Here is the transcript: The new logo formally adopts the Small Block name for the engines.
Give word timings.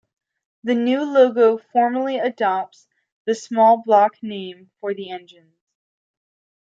The 0.63 0.73
new 0.73 1.03
logo 1.03 1.59
formally 1.59 2.17
adopts 2.17 2.87
the 3.25 3.35
Small 3.35 3.83
Block 3.83 4.13
name 4.23 4.71
for 4.79 4.95
the 4.95 5.11
engines. 5.11 5.61